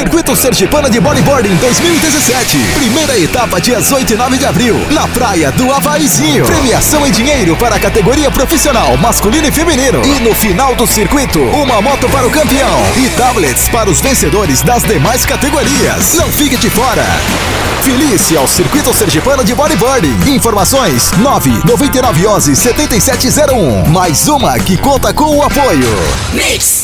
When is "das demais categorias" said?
14.62-16.14